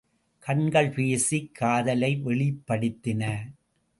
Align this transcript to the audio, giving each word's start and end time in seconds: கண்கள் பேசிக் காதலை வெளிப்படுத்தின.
கண்கள் 0.39 0.89
பேசிக் 0.89 1.55
காதலை 1.55 2.21
வெளிப்படுத்தின. 2.25 3.23